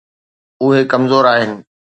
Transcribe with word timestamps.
اهي 0.63 0.81
ڪمزور 0.91 1.23
آهن. 1.33 1.51